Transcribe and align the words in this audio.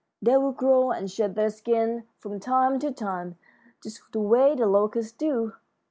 They 0.19 0.35
will 0.35 0.51
grow 0.51 0.89
and 0.89 1.11
shed 1.11 1.35
their 1.35 1.51
skins 1.51 2.05
from 2.17 2.39
time 2.39 2.79
to 2.79 2.91
time, 2.91 3.35
just 3.83 4.01
the 4.13 4.19
way 4.19 4.55
the 4.55 4.65
locusts 4.65 5.11
do. 5.15 5.53